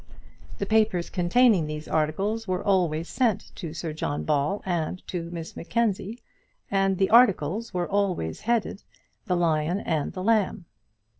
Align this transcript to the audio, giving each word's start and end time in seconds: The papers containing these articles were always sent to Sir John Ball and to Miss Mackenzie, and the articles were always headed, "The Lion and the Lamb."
The 0.57 0.65
papers 0.65 1.11
containing 1.11 1.67
these 1.67 1.87
articles 1.87 2.47
were 2.47 2.63
always 2.63 3.07
sent 3.07 3.51
to 3.55 3.71
Sir 3.71 3.93
John 3.93 4.23
Ball 4.23 4.63
and 4.65 5.05
to 5.09 5.29
Miss 5.29 5.55
Mackenzie, 5.55 6.19
and 6.71 6.97
the 6.97 7.11
articles 7.11 7.71
were 7.71 7.87
always 7.87 8.41
headed, 8.41 8.81
"The 9.27 9.35
Lion 9.37 9.79
and 9.81 10.11
the 10.11 10.23
Lamb." 10.23 10.65